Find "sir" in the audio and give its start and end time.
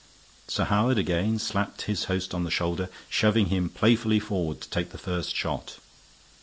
0.47-0.63